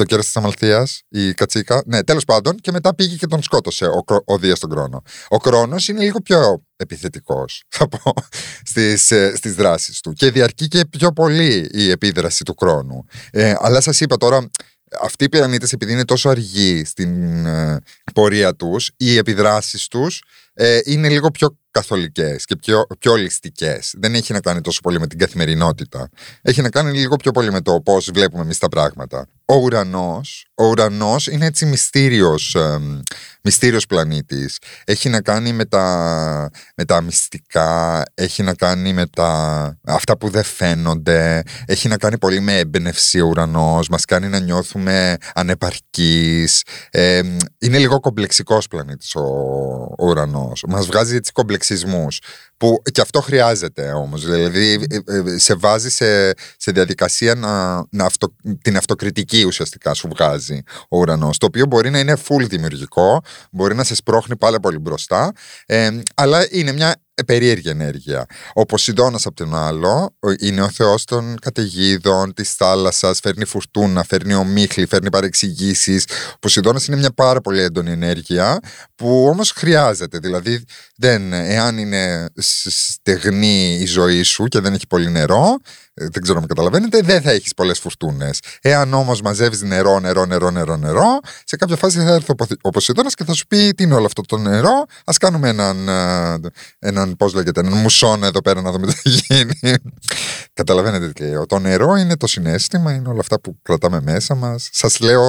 το 0.00 0.06
κέρα 0.06 0.20
της 0.20 0.36
Αμαλθίας, 0.36 1.02
η 1.08 1.34
Κατσίκα. 1.34 1.82
Ναι, 1.86 2.02
τέλος 2.02 2.24
πάντων, 2.24 2.56
και 2.56 2.72
μετά 2.72 2.94
πήγε 2.94 3.16
και 3.16 3.26
τον 3.26 3.42
σκότωσε 3.42 3.84
ο, 3.84 4.04
ο 4.24 4.38
Δίας 4.38 4.58
τον 4.58 4.70
Κρόνο. 4.70 5.02
Ο 5.28 5.36
Κρόνος 5.36 5.88
είναι 5.88 6.02
λίγο 6.02 6.20
πιο 6.20 6.62
επιθετικός, 6.76 7.62
θα 7.76 7.88
πω, 7.88 8.12
στις 8.62 9.04
στις 9.34 9.50
ε, 9.50 9.54
δράσεις 9.54 10.00
του. 10.00 10.12
Και 10.12 10.30
διαρκεί 10.30 10.68
και 10.68 10.84
πιο 10.90 11.12
πολύ 11.12 11.70
η 11.72 11.90
επίδραση 11.90 12.44
του 12.44 12.54
Κρόνου. 12.54 13.04
Ε, 13.30 13.54
αλλά 13.58 13.80
σας 13.80 14.00
είπα 14.00 14.16
τώρα, 14.16 14.50
αυτοί 15.00 15.24
οι 15.24 15.28
πλανήτε, 15.28 15.66
επειδή 15.70 15.92
είναι 15.92 16.04
τόσο 16.04 16.28
αργοί 16.28 16.84
στην, 16.84 17.46
ε, 17.46 17.78
πορεία 18.14 18.54
τους, 18.54 18.90
οι 18.96 19.16
επιδράσεις 19.16 19.86
τους 19.86 20.22
ε, 20.54 20.80
είναι 20.84 21.08
λίγο 21.08 21.30
πιο 21.30 21.58
καθολικές 21.70 22.44
και 22.44 22.56
πιο, 22.56 22.86
πιο 22.98 23.12
ολιστικές. 23.12 23.94
Δεν 23.98 24.14
έχει 24.14 24.32
να 24.32 24.40
κάνει 24.40 24.60
τόσο 24.60 24.80
πολύ 24.80 25.00
με 25.00 25.06
την 25.06 25.18
καθημερινότητα. 25.18 26.08
Έχει 26.42 26.62
να 26.62 26.70
κάνει 26.70 26.98
λίγο 26.98 27.16
πιο 27.16 27.32
πολύ 27.32 27.52
με 27.52 27.60
το 27.60 27.80
πώς 27.80 28.10
βλέπουμε 28.14 28.42
εμείς 28.42 28.58
τα 28.58 28.68
πράγματα. 28.68 29.26
Ο 29.44 29.54
ουρανός, 29.54 30.46
ο 30.54 30.64
ουρανός 30.64 31.26
είναι 31.26 31.46
έτσι 31.46 31.66
μυστήριος, 31.66 32.54
ε, 32.54 32.78
μυστήριος 33.42 33.86
πλανήτης. 33.86 34.58
Έχει 34.84 35.08
να 35.08 35.20
κάνει 35.20 35.52
με 35.52 35.64
τα, 35.64 36.50
με 36.76 36.84
τα 36.84 37.00
μυστικά, 37.00 38.02
έχει 38.14 38.42
να 38.42 38.54
κάνει 38.54 38.92
με 38.92 39.06
τα, 39.06 39.78
αυτά 39.84 40.18
που 40.18 40.28
δεν 40.28 40.42
φαίνονται, 40.42 41.42
έχει 41.66 41.88
να 41.88 41.96
κάνει 41.96 42.18
πολύ 42.18 42.40
με 42.40 42.58
έμπνευση 42.58 43.20
ο 43.20 43.26
ουρανός, 43.26 43.88
μας 43.88 44.04
κάνει 44.04 44.28
να 44.28 44.38
νιώθουμε 44.38 45.16
ανεπαρκείς. 45.34 46.62
Ε, 46.90 47.22
είναι 47.58 47.78
λίγο 47.78 48.00
κομπλεξικός 48.00 48.68
πλανήτης 48.68 49.14
ο, 49.14 49.22
ο 49.98 50.06
ουρανός. 50.06 50.64
Μας 50.68 50.86
βγάζει 50.86 51.16
έτσι 51.16 51.32
seksizmi 51.60 51.96
už 52.06 52.20
Που 52.60 52.82
και 52.92 53.00
αυτό 53.00 53.20
χρειάζεται 53.20 53.92
όμως. 53.92 54.24
Δηλαδή, 54.24 54.86
ε, 54.90 55.16
ε, 55.16 55.38
σε 55.38 55.54
βάζει 55.54 55.90
σε, 55.90 56.32
σε 56.56 56.70
διαδικασία 56.72 57.34
να, 57.34 57.74
να 57.90 58.04
αυτο, 58.04 58.36
την 58.62 58.76
αυτοκριτική 58.76 59.44
ουσιαστικά 59.44 59.94
σου 59.94 60.08
βγάζει 60.08 60.62
ο 60.88 60.98
ουρανός. 60.98 61.38
Το 61.38 61.46
οποίο 61.46 61.66
μπορεί 61.66 61.90
να 61.90 61.98
είναι 61.98 62.16
full 62.28 62.46
δημιουργικό, 62.48 63.20
μπορεί 63.50 63.74
να 63.74 63.84
σε 63.84 63.94
σπρώχνει 63.94 64.36
πάρα 64.36 64.60
πολύ 64.60 64.78
μπροστά, 64.78 65.32
ε, 65.66 65.90
αλλά 66.14 66.46
είναι 66.50 66.72
μια 66.72 66.96
περίεργη 67.26 67.68
ενέργεια. 67.68 68.26
Ο 68.52 68.66
Ποσειδώνα 68.66 69.18
απ' 69.24 69.34
τον 69.34 69.56
άλλο 69.56 70.16
είναι 70.40 70.62
ο 70.62 70.70
θεός 70.70 71.04
των 71.04 71.38
καταιγίδων, 71.40 72.34
της 72.34 72.54
θάλασσας, 72.54 73.20
φέρνει 73.20 73.44
φουρτούνα, 73.44 74.04
φέρνει 74.04 74.34
ομίχλη, 74.34 74.86
φέρνει 74.86 75.10
παρεξηγήσεις. 75.10 76.04
Ο 76.34 76.38
Ποσειδώνα 76.40 76.80
είναι 76.88 76.96
μια 76.96 77.12
πάρα 77.12 77.40
πολύ 77.40 77.60
έντονη 77.60 77.90
ενέργεια 77.90 78.58
που 78.94 79.26
όμως 79.26 79.50
χρειάζεται. 79.50 80.18
Δηλαδή, 80.18 80.64
δεν, 80.96 81.32
εάν 81.32 81.78
είναι 81.78 82.28
στεγνή 82.68 83.78
η 83.80 83.86
ζωή 83.86 84.22
σου 84.22 84.44
και 84.44 84.60
δεν 84.60 84.74
έχει 84.74 84.86
πολύ 84.86 85.10
νερό, 85.10 85.58
ε, 85.89 85.89
δεν 86.08 86.22
ξέρω 86.22 86.38
αν 86.38 86.46
καταλαβαίνετε, 86.46 87.00
δεν 87.00 87.22
θα 87.22 87.30
έχεις 87.30 87.54
πολλές 87.54 87.78
φουρτούνες. 87.78 88.40
Εάν 88.60 88.94
όμως 88.94 89.20
μαζεύεις 89.20 89.62
νερό, 89.62 90.00
νερό, 90.00 90.24
νερό, 90.24 90.50
νερό, 90.50 90.76
νερό, 90.76 91.20
σε 91.44 91.56
κάποια 91.56 91.76
φάση 91.76 91.98
θα 91.98 92.12
έρθει 92.14 92.32
ο 92.60 92.70
Ποσειδώνας 92.70 93.14
και 93.14 93.24
θα 93.24 93.32
σου 93.32 93.46
πει 93.46 93.74
τι 93.74 93.82
είναι 93.82 93.94
όλο 93.94 94.06
αυτό 94.06 94.22
το 94.22 94.36
νερό; 94.36 94.84
Α 95.04 95.12
κάνουμε 95.20 95.48
έναν, 95.48 95.88
ε, 95.88 96.38
έναν 96.78 97.16
πώς 97.16 97.34
λέγεται, 97.34 97.60
έναν 97.60 97.72
μουσόν 97.72 98.24
εδώ 98.24 98.42
πέρα 98.42 98.60
να 98.60 98.72
δούμε 98.72 98.86
τι 98.86 98.92
θα 98.92 99.10
γίνει. 99.10 99.74
Καταλαβαίνετε 100.52 101.08
τι 101.08 101.22
λέω. 101.22 101.46
Το 101.46 101.58
νερό 101.58 101.96
είναι 101.96 102.16
το 102.16 102.26
συνέστημα, 102.26 102.92
είναι 102.92 103.08
όλα 103.08 103.20
αυτά 103.20 103.40
που 103.40 103.56
κρατάμε 103.62 104.00
μέσα 104.00 104.34
μας. 104.34 104.68
Σας 104.72 105.00
λέω, 105.00 105.22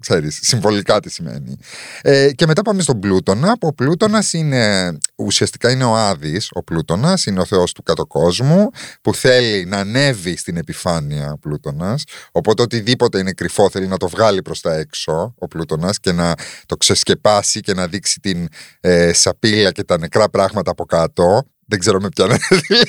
ξέρεις, 0.00 0.38
συμβολικά 0.42 1.00
τι 1.00 1.10
σημαίνει. 1.10 1.56
Ε, 2.02 2.30
και 2.32 2.46
μετά 2.46 2.62
πάμε 2.62 2.82
στον 2.82 3.00
Πλούτονα, 3.00 3.58
που 3.58 3.66
ο 3.66 3.72
Πλούτονας 3.72 4.32
είναι 4.32 4.92
ουσιαστικά 5.16 5.70
είναι 5.70 5.84
ο 5.84 5.96
Άδης, 5.96 6.48
ο 6.52 6.62
Πλούτονας, 6.62 7.26
είναι 7.26 7.40
ο 7.40 7.44
θεός 7.44 7.72
του 7.72 7.82
κατοκόσμου, 7.82 8.70
που 9.02 9.14
θέλει 9.14 9.64
να 9.64 9.76
ανέβει 9.76 9.97
στην 10.36 10.56
επιφάνεια 10.56 11.32
ο 11.32 11.38
Πλούτονας. 11.38 12.04
Οπότε 12.32 12.62
οτιδήποτε 12.62 13.18
είναι 13.18 13.32
κρυφό 13.32 13.70
θέλει 13.70 13.86
να 13.86 13.96
το 13.96 14.08
βγάλει 14.08 14.42
προς 14.42 14.60
τα 14.60 14.74
έξω 14.74 15.34
ο 15.38 15.48
Πλούτονας 15.48 16.00
και 16.00 16.12
να 16.12 16.34
το 16.66 16.76
ξεσκεπάσει 16.76 17.60
και 17.60 17.74
να 17.74 17.86
δείξει 17.86 18.20
την 18.20 18.48
ε, 18.80 19.12
σαπίλα 19.12 19.72
και 19.72 19.84
τα 19.84 19.98
νεκρά 19.98 20.28
πράγματα 20.28 20.70
από 20.70 20.84
κάτω. 20.84 21.42
Δεν 21.70 21.78
ξέρω 21.78 22.00
με 22.00 22.08
ποια 22.08 22.26
να 22.28 22.36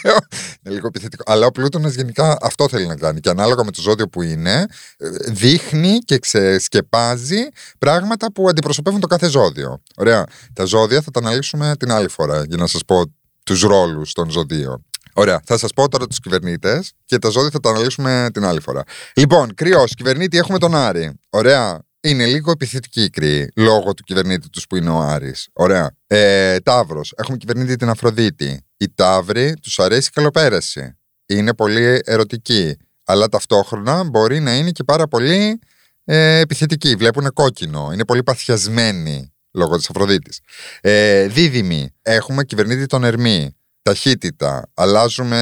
λέω. 0.03 0.17
Είναι 0.63 0.75
λίγο 0.75 0.87
επιθετικό. 0.87 1.23
Αλλά 1.25 1.45
ο 1.45 1.51
Πλούτονας 1.51 1.93
γενικά 1.93 2.37
αυτό 2.41 2.69
θέλει 2.69 2.87
να 2.87 2.95
κάνει. 2.95 3.19
Και 3.19 3.29
ανάλογα 3.29 3.63
με 3.63 3.71
το 3.71 3.81
ζώδιο 3.81 4.07
που 4.07 4.21
είναι, 4.21 4.65
ε, 4.97 5.07
δείχνει 5.27 5.97
και 5.97 6.17
ξεσκεπάζει 6.17 7.47
πράγματα 7.79 8.31
που 8.31 8.49
αντιπροσωπεύουν 8.49 8.99
το 8.99 9.07
κάθε 9.07 9.29
ζώδιο. 9.29 9.81
Ωραία. 9.95 10.23
Τα 10.53 10.65
ζώδια 10.65 11.01
θα 11.01 11.11
τα 11.11 11.19
αναλύσουμε 11.19 11.75
την 11.79 11.91
άλλη 11.91 12.09
φορά 12.09 12.43
για 12.47 12.57
να 12.57 12.67
σας 12.67 12.85
πω 12.85 13.13
τους 13.43 13.61
ρόλους 13.61 14.13
των 14.13 14.29
ζωδίων. 14.29 14.88
Ωραία. 15.19 15.41
Θα 15.45 15.57
σας 15.57 15.73
πω 15.73 15.89
τώρα 15.89 16.07
τους 16.07 16.19
κυβερνήτες 16.19 16.91
και 17.05 17.17
τα 17.17 17.29
ζώδια 17.29 17.49
θα 17.49 17.59
τα 17.59 17.69
αναλύσουμε 17.69 18.29
την 18.33 18.45
άλλη 18.45 18.59
φορά. 18.59 18.83
Λοιπόν, 19.15 19.53
κρυός, 19.53 19.93
κυβερνήτη 19.95 20.37
έχουμε 20.37 20.57
τον 20.57 20.75
Άρη. 20.75 21.19
Ωραία. 21.29 21.79
Είναι 22.01 22.25
λίγο 22.25 22.51
επιθετική 22.51 23.03
η 23.03 23.09
κρύη 23.09 23.51
λόγω 23.55 23.93
του 23.93 24.03
κυβερνήτη 24.03 24.49
τους 24.49 24.67
που 24.67 24.75
είναι 24.75 24.89
ο 24.89 24.99
Άρης. 24.99 25.47
Ωραία. 25.53 25.91
Ε, 26.07 26.59
Ταύρος. 26.59 27.13
Έχουμε 27.15 27.37
κυβερνήτη 27.37 27.75
την 27.75 27.89
Αφροδίτη. 27.89 28.65
Η 28.77 28.89
Ταύρη 28.95 29.53
τους 29.61 29.79
αρέσει 29.79 30.07
η 30.07 30.11
καλοπέραση. 30.13 30.97
Είναι 31.25 31.53
πολύ 31.53 32.01
ερωτική. 32.03 32.77
Αλλά 33.03 33.27
ταυτόχρονα 33.27 34.03
μπορεί 34.03 34.39
να 34.39 34.55
είναι 34.55 34.71
και 34.71 34.83
πάρα 34.83 35.07
πολύ 35.07 35.59
ε, 36.03 36.39
επιθετική. 36.39 36.95
Βλέπουν 36.95 37.33
κόκκινο. 37.33 37.89
Είναι 37.93 38.05
πολύ 38.05 38.23
παθιασμένοι 38.23 39.33
λόγω 39.51 39.77
της 39.77 39.89
Αφροδίτης. 39.89 40.39
Ε, 40.81 41.27
δίδυμη. 41.27 41.95
Έχουμε 42.01 42.43
κυβερνήτη 42.43 42.85
τον 42.85 43.03
Ερμή 43.03 43.53
ταχύτητα, 43.89 44.69
αλλάζουμε, 44.73 45.37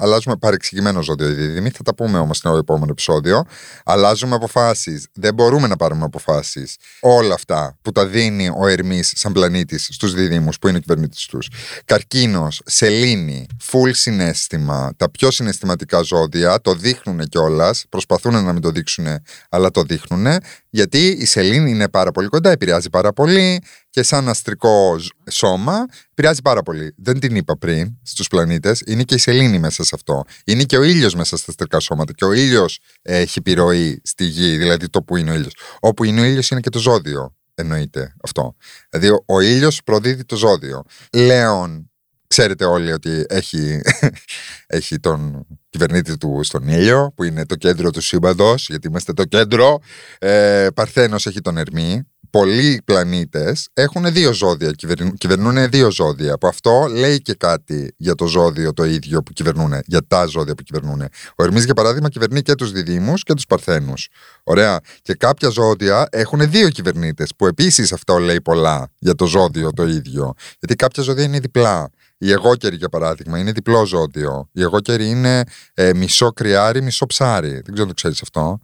αλλάζουμε 0.00 0.36
παρεξηγημένο 0.36 1.02
ζώδιο 1.02 1.28
δίδυμη, 1.28 1.70
θα 1.70 1.82
τα 1.82 1.94
πούμε 1.94 2.18
όμως 2.18 2.36
στο 2.36 2.56
επόμενο 2.56 2.90
επεισόδιο. 2.90 3.44
Αλλάζουμε 3.84 4.34
αποφάσεις, 4.34 5.06
δεν 5.12 5.34
μπορούμε 5.34 5.66
να 5.66 5.76
πάρουμε 5.76 6.04
αποφάσεις. 6.04 6.76
Όλα 7.00 7.34
αυτά 7.34 7.78
που 7.82 7.92
τα 7.92 8.06
δίνει 8.06 8.50
ο 8.58 8.66
Ερμής 8.66 9.12
σαν 9.16 9.32
πλανήτης 9.32 9.88
στους 9.90 10.14
δίδυμους 10.14 10.58
που 10.58 10.68
είναι 10.68 10.76
ο 10.76 10.80
κυβερνήτης 10.80 11.26
τους. 11.26 11.48
Καρκίνος, 11.84 12.62
σελήνη, 12.64 13.46
full 13.70 13.90
συνέστημα, 13.92 14.92
τα 14.96 15.10
πιο 15.10 15.30
συναισθηματικά 15.30 16.02
ζώδια 16.02 16.60
το 16.60 16.74
δείχνουν 16.74 17.28
κιόλας, 17.28 17.84
προσπαθούν 17.88 18.44
να 18.44 18.52
μην 18.52 18.62
το 18.62 18.70
δείξουν 18.70 19.06
αλλά 19.48 19.70
το 19.70 19.82
δείχνουν 19.82 20.26
γιατί 20.70 21.06
η 21.06 21.24
σελήνη 21.24 21.70
είναι 21.70 21.88
πάρα 21.88 22.10
πολύ 22.10 22.28
κοντά, 22.28 22.50
επηρεάζει 22.50 22.90
πάρα 22.90 23.12
πολύ 23.12 23.62
και 23.90 24.02
σαν 24.02 24.28
αστρικό 24.28 24.96
σώμα 25.30 25.86
επηρεάζει 26.10 26.42
πάρα 26.42 26.62
πολύ. 26.62 26.94
Δεν 26.96 27.20
την 27.20 27.36
είπα 27.36 27.56
πριν 27.56 27.98
στους 28.02 28.28
πλανήτες, 28.28 28.82
είναι 28.86 29.02
και 29.02 29.14
η 29.14 29.18
σελήνη 29.18 29.58
μέσα 29.58 29.84
σε 29.84 29.90
αυτό. 29.94 30.24
Είναι 30.44 30.64
και 30.64 30.78
ο 30.78 30.82
ήλιος 30.82 31.14
μέσα 31.14 31.36
στα 31.36 31.46
αστρικά 31.48 31.80
σώματα. 31.80 32.12
Και 32.12 32.24
ο 32.24 32.32
ήλιος 32.32 32.78
έχει 33.02 33.38
επιρροή 33.38 34.00
στη 34.04 34.24
γη, 34.24 34.56
δηλαδή 34.56 34.88
το 34.88 35.02
που 35.02 35.16
είναι 35.16 35.30
ο 35.30 35.34
ήλιος. 35.34 35.54
Όπου 35.80 36.04
είναι 36.04 36.20
ο 36.20 36.24
ήλιος 36.24 36.50
είναι 36.50 36.60
και 36.60 36.70
το 36.70 36.78
ζώδιο. 36.78 37.34
Εννοείται 37.54 38.14
αυτό. 38.22 38.56
Δηλαδή 38.90 39.08
ο, 39.08 39.24
ο 39.26 39.40
ήλιος 39.40 39.82
προδίδει 39.84 40.24
το 40.24 40.36
ζώδιο. 40.36 40.82
Λέων, 41.12 41.89
ξέρετε 42.30 42.64
όλοι 42.64 42.92
ότι 42.92 43.24
έχει, 43.28 43.80
έχει 44.78 44.98
τον 44.98 45.46
κυβερνήτη 45.70 46.16
του 46.16 46.40
στον 46.42 46.68
ήλιο, 46.68 47.12
που 47.14 47.24
είναι 47.24 47.46
το 47.46 47.54
κέντρο 47.54 47.90
του 47.90 48.00
σύμπαντος, 48.00 48.66
γιατί 48.68 48.88
είμαστε 48.88 49.12
το 49.12 49.24
κέντρο. 49.24 49.78
Ε, 50.18 50.68
Παρθένος 50.74 51.26
έχει 51.26 51.40
τον 51.40 51.56
Ερμή, 51.56 52.06
πολλοί 52.30 52.82
πλανήτες 52.84 53.68
έχουν 53.72 54.12
δύο 54.12 54.32
ζώδια, 54.32 54.70
κυβερνούν, 54.70 55.14
κυβερνούν 55.14 55.70
δύο 55.70 55.90
ζώδια. 55.90 56.32
Από 56.32 56.48
αυτό 56.48 56.86
λέει 56.90 57.22
και 57.22 57.34
κάτι 57.34 57.94
για 57.96 58.14
το 58.14 58.26
ζώδιο 58.26 58.72
το 58.72 58.84
ίδιο 58.84 59.22
που 59.22 59.32
κυβερνούν, 59.32 59.72
για 59.84 60.00
τα 60.06 60.26
ζώδια 60.26 60.54
που 60.54 60.62
κυβερνούν. 60.62 61.02
Ο 61.36 61.44
Ερμής, 61.44 61.64
για 61.64 61.74
παράδειγμα, 61.74 62.08
κυβερνεί 62.08 62.42
και 62.42 62.54
τους 62.54 62.72
Διδήμου 62.72 63.14
και 63.14 63.34
τους 63.34 63.46
Παρθένους. 63.46 64.08
Ωραία. 64.42 64.80
Και 65.02 65.14
κάποια 65.14 65.48
ζώδια 65.48 66.06
έχουν 66.10 66.50
δύο 66.50 66.68
κυβερνήτες, 66.68 67.30
που 67.36 67.46
επίσης 67.46 67.92
αυτό 67.92 68.18
λέει 68.18 68.40
πολλά 68.40 68.90
για 68.98 69.14
το 69.14 69.26
ζώδιο 69.26 69.72
το 69.72 69.86
ίδιο. 69.86 70.32
Γιατί 70.58 70.76
κάποια 70.76 71.02
ζώδια 71.02 71.24
είναι 71.24 71.38
διπλά. 71.38 71.90
Η 72.18 72.30
εγώκερη, 72.32 72.76
για 72.76 72.88
παράδειγμα, 72.88 73.38
είναι 73.38 73.52
διπλό 73.52 73.84
ζώδιο. 73.84 74.48
Η 74.52 74.62
εγώκερη 74.62 75.08
είναι 75.08 75.42
ε, 75.74 75.94
μισό 75.94 76.32
κρυάρι, 76.32 76.82
μισό 76.82 77.06
ψάρι. 77.06 77.50
Δεν 77.50 77.62
ξέρω 77.62 77.82
αν 77.82 77.88
το 77.88 77.94
ξέρεις 77.94 78.22
αυτό. 78.22 78.60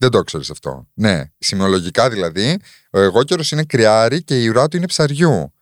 Δεν 0.00 0.10
το 0.10 0.22
ξέρεις 0.22 0.50
αυτό. 0.50 0.86
Ναι, 0.94 1.22
σημειολογικά 1.38 2.10
δηλαδή, 2.10 2.58
ο 2.90 3.00
εγώ 3.00 3.22
καιρο 3.22 3.42
είναι 3.52 3.64
κρυάρι 3.64 4.22
και 4.22 4.42
η 4.42 4.48
ουρά 4.48 4.68
του 4.68 4.76
είναι 4.76 4.86
ψαριού. 4.86 5.52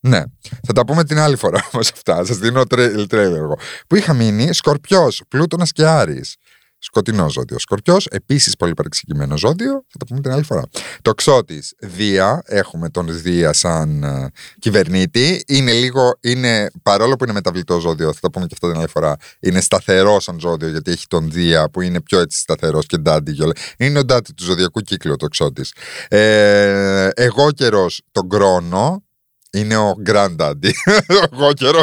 Ναι. 0.00 0.22
Θα 0.66 0.72
τα 0.72 0.84
πούμε 0.84 1.04
την 1.04 1.18
άλλη 1.18 1.36
φορά 1.36 1.68
όμως 1.72 1.92
αυτά. 1.92 2.24
Σας 2.24 2.38
δίνω 2.38 2.66
τρέλερ 2.66 3.36
εγώ. 3.36 3.58
Που 3.86 3.96
είχα 3.96 4.14
μείνει 4.14 4.52
Σκορπιός, 4.52 5.22
Πλούτονας 5.28 5.72
και 5.72 5.86
Άρης. 5.86 6.36
Σκοτεινό 6.84 7.30
ζώδιο. 7.30 7.58
Σκορπιός, 7.58 8.06
επίσης 8.06 8.56
πολύ 8.56 8.74
παρεξηγημένο 8.74 9.36
ζώδιο. 9.36 9.72
Θα 9.72 9.98
το 9.98 10.04
πούμε 10.04 10.20
την 10.20 10.32
άλλη 10.32 10.42
φορά. 10.42 10.62
Το 11.02 11.14
ξώτη, 11.14 11.62
Δία. 11.78 12.42
Έχουμε 12.46 12.88
τον 12.88 13.22
Δία 13.22 13.52
σαν 13.52 14.04
uh, 14.04 14.26
κυβερνήτη. 14.58 15.44
Είναι 15.46 15.72
λίγο, 15.72 16.18
είναι, 16.20 16.70
παρόλο 16.82 17.16
που 17.16 17.24
είναι 17.24 17.32
μεταβλητό 17.32 17.78
ζώδιο, 17.80 18.12
θα 18.12 18.18
το 18.20 18.30
πούμε 18.30 18.46
και 18.46 18.54
αυτό 18.54 18.68
την 18.70 18.78
άλλη 18.78 18.88
φορά. 18.88 19.16
Είναι 19.40 19.60
σταθερό 19.60 20.20
σαν 20.20 20.40
ζώδιο, 20.40 20.68
γιατί 20.68 20.90
έχει 20.90 21.06
τον 21.06 21.30
Δία 21.30 21.70
που 21.70 21.80
είναι 21.80 22.00
πιο 22.00 22.18
έτσι 22.20 22.38
σταθερός 22.38 22.86
και 22.86 22.96
ντάντι. 22.96 23.36
Είναι 23.76 23.98
ο 23.98 24.04
ντάντι 24.04 24.32
του 24.32 24.44
ζωδιακού 24.44 24.80
κύκλου 24.80 25.16
το 25.16 25.26
ξώτη. 25.26 25.64
Ε, 26.08 27.08
εγώ 27.14 27.52
καιρός 27.52 28.02
τον 28.12 28.28
Κρόνο, 28.28 29.04
είναι 29.54 29.76
ο 29.76 29.94
Granddaddy, 30.06 30.70
ο 31.32 31.36
γόκερο 31.36 31.80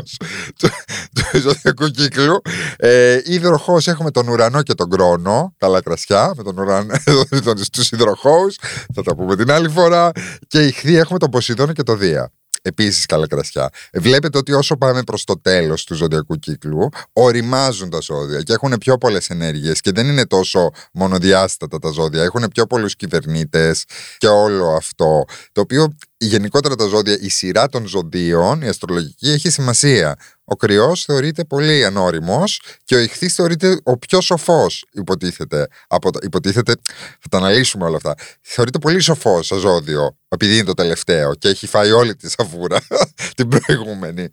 του, 1.15 1.21
του 1.31 1.39
ζωδιακού 1.39 1.87
κύκλου. 1.87 2.41
Ε, 2.77 3.19
υδροχό 3.25 3.77
έχουμε 3.85 4.11
τον 4.11 4.27
ουρανό 4.27 4.61
και 4.61 4.73
τον 4.73 4.89
κρόνο. 4.89 5.53
Καλά 5.57 5.81
κρασιά 5.81 6.33
με 6.37 6.43
τον 6.43 6.57
ουρανό, 6.57 6.93
του 7.71 7.83
υδροχώους. 7.91 8.55
Θα 8.93 9.03
τα 9.03 9.15
πούμε 9.15 9.35
την 9.35 9.51
άλλη 9.51 9.69
φορά. 9.69 10.11
Και 10.47 10.65
ηχθή 10.65 10.95
έχουμε 10.95 11.19
τον 11.19 11.29
Ποσειδώνα 11.29 11.73
και 11.73 11.83
το 11.83 11.95
Δία. 11.95 12.31
επίσης 12.61 13.05
καλά 13.05 13.27
κρασιά. 13.27 13.69
Βλέπετε 13.93 14.37
ότι 14.37 14.53
όσο 14.53 14.77
πάμε 14.77 15.03
προς 15.03 15.23
το 15.23 15.41
τέλος 15.41 15.83
του 15.83 15.95
ζωδιακού 15.95 16.35
κύκλου, 16.35 16.89
οριμάζουν 17.13 17.89
τα 17.89 17.99
ζώδια 17.99 18.41
και 18.41 18.53
έχουν 18.53 18.77
πιο 18.79 18.97
πολλές 18.97 19.29
ενέργειες 19.29 19.81
και 19.81 19.91
δεν 19.91 20.07
είναι 20.07 20.25
τόσο 20.25 20.69
μονοδιάστατα 20.93 21.79
τα 21.79 21.89
ζώδια. 21.89 22.23
Έχουν 22.23 22.47
πιο 22.53 22.65
πολλούς 22.67 22.95
κυβερνήτες 22.95 23.83
και 24.17 24.27
όλο 24.27 24.67
αυτό. 24.75 25.25
Το 25.51 25.61
οποίο 25.61 25.95
γενικότερα 26.25 26.75
τα 26.75 26.85
ζώδια, 26.85 27.17
η 27.21 27.29
σειρά 27.29 27.69
των 27.69 27.87
ζωδίων, 27.87 28.61
η 28.61 28.67
αστρολογική, 28.67 29.29
έχει 29.29 29.49
σημασία. 29.49 30.15
Ο 30.43 30.55
κρυός 30.55 31.03
θεωρείται 31.03 31.43
πολύ 31.43 31.85
ανώριμος 31.85 32.61
και 32.83 32.95
ο 32.95 32.99
ηχθής 32.99 33.33
θεωρείται 33.33 33.79
ο 33.83 33.97
πιο 33.97 34.21
σοφός, 34.21 34.85
υποτίθεται. 34.91 35.67
Από, 35.87 36.09
υποτίθεται, 36.21 36.75
θα 37.19 37.27
τα 37.29 37.37
αναλύσουμε 37.37 37.85
όλα 37.85 37.95
αυτά. 37.95 38.15
Θεωρείται 38.41 38.79
πολύ 38.79 38.99
σοφός 38.99 39.47
σαν 39.47 39.59
ζώδιο, 39.59 40.17
επειδή 40.27 40.53
είναι 40.53 40.63
το 40.63 40.73
τελευταίο 40.73 41.35
και 41.35 41.47
έχει 41.47 41.67
φάει 41.67 41.91
όλη 41.91 42.15
τη 42.15 42.29
σαφούρα 42.29 42.77
την 43.35 43.47
προηγούμενη. 43.47 44.27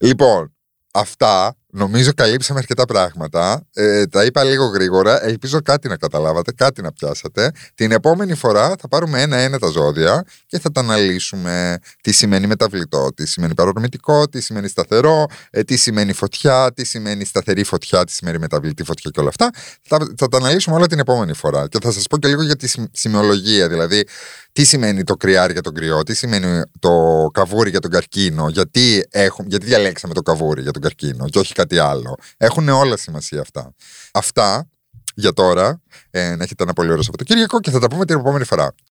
Λοιπόν, 0.00 0.54
αυτά 0.92 1.56
Νομίζω 1.74 2.12
καλύψαμε 2.14 2.58
αρκετά 2.58 2.84
πράγματα. 2.84 3.66
Ε, 3.74 4.06
τα 4.06 4.24
είπα 4.24 4.44
λίγο 4.44 4.64
γρήγορα. 4.64 5.24
Ελπίζω 5.24 5.60
κάτι 5.60 5.88
να 5.88 5.96
καταλάβατε, 5.96 6.52
κάτι 6.52 6.82
να 6.82 6.92
πιάσατε. 6.92 7.50
Την 7.74 7.92
επόμενη 7.92 8.34
φορά 8.34 8.74
θα 8.80 8.88
πάρουμε 8.88 9.22
ένα-ένα 9.22 9.58
τα 9.58 9.66
ζώδια 9.66 10.24
και 10.46 10.58
θα 10.58 10.72
τα 10.72 10.80
αναλύσουμε. 10.80 11.78
Τι 12.00 12.12
σημαίνει 12.12 12.46
μεταβλητό, 12.46 13.08
τι 13.14 13.26
σημαίνει 13.26 13.54
παρορμητικό, 13.54 14.28
τι 14.28 14.40
σημαίνει 14.40 14.68
σταθερό, 14.68 15.26
ε, 15.50 15.62
τι 15.62 15.76
σημαίνει 15.76 16.12
φωτιά, 16.12 16.72
τι 16.74 16.84
σημαίνει 16.84 17.24
σταθερή 17.24 17.64
φωτιά, 17.64 18.04
τι 18.04 18.12
σημαίνει 18.12 18.38
μεταβλητή 18.38 18.84
φωτιά 18.84 19.10
και 19.14 19.20
όλα 19.20 19.28
αυτά. 19.28 19.50
Θα, 19.82 19.98
θα 20.16 20.28
τα 20.28 20.36
αναλύσουμε 20.36 20.76
όλα 20.76 20.86
την 20.86 20.98
επόμενη 20.98 21.32
φορά. 21.32 21.68
Και 21.68 21.78
θα 21.82 21.92
σας 21.92 22.06
πω 22.06 22.18
και 22.18 22.28
λίγο 22.28 22.42
για 22.42 22.56
τη 22.56 22.72
σημειολογία. 22.92 23.68
Δηλαδή, 23.68 24.06
τι 24.52 24.64
σημαίνει 24.64 25.04
το 25.04 25.16
κρυάρι 25.16 25.52
για 25.52 25.62
τον 25.62 25.74
κρυό, 25.74 26.02
τι 26.02 26.14
σημαίνει 26.14 26.62
το 26.78 27.26
καβούρι 27.32 27.70
για 27.70 27.80
τον 27.80 27.90
καρκίνο, 27.90 28.48
γιατί, 28.48 29.06
έχουμε, 29.10 29.48
γιατί 29.50 29.66
διαλέξαμε 29.66 30.14
το 30.14 30.22
καβούρι 30.22 30.62
για 30.62 30.72
τον 30.72 30.82
καρκίνο 30.82 31.28
και 31.28 31.38
όχι 31.38 31.54
κάτι 31.54 31.78
άλλο. 31.78 32.16
Έχουν 32.36 32.68
όλα 32.68 32.96
σημασία 32.96 33.40
αυτά. 33.40 33.74
Αυτά 34.12 34.68
για 35.14 35.32
τώρα. 35.32 35.80
Ε, 36.10 36.34
να 36.36 36.44
έχετε 36.44 36.62
ένα 36.62 36.72
πολύ 36.72 36.90
ωραίο 36.90 37.02
Σαββατοκύριακο 37.02 37.60
και 37.60 37.70
θα 37.70 37.78
τα 37.78 37.86
πούμε 37.86 38.04
την 38.04 38.18
επόμενη 38.18 38.44
φορά. 38.44 38.74